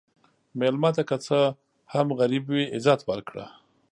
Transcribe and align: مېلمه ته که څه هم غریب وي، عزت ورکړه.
مېلمه 0.59 0.89
ته 0.95 1.03
که 1.09 1.17
څه 1.25 1.39
هم 1.93 2.07
غریب 2.19 2.45
وي، 2.51 2.63
عزت 2.75 2.99
ورکړه. 3.09 3.45